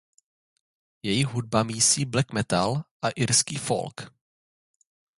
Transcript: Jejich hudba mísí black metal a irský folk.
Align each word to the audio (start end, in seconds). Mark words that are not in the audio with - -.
Jejich 1.03 1.27
hudba 1.27 1.63
mísí 1.63 2.05
black 2.05 2.33
metal 2.33 2.83
a 3.05 3.07
irský 3.09 3.57
folk. 3.67 4.09